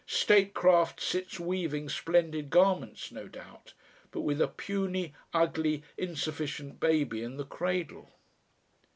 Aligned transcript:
Statecraft 0.07 0.99
sits 0.99 1.39
weaving 1.39 1.87
splendid 1.87 2.49
garments, 2.49 3.11
no 3.11 3.27
doubt, 3.27 3.73
but 4.09 4.21
with 4.21 4.41
a 4.41 4.47
puny, 4.47 5.13
ugly, 5.31 5.83
insufficient 5.95 6.79
baby 6.79 7.21
in 7.21 7.37
the 7.37 7.45
cradle. 7.45 8.09